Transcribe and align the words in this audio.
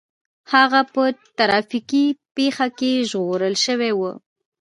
هغه 0.53 0.81
په 0.93 1.03
ټرافيکي 1.37 2.05
پېښه 2.35 2.67
کې 2.77 2.91
ژغورل 3.09 3.55
شوی 3.65 3.91
و 3.95 4.01